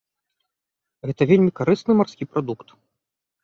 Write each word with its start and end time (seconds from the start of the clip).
Гэта 1.11 1.21
вельмі 1.33 1.55
карысны 1.61 1.91
марскі 2.03 2.31
прадукт. 2.33 2.67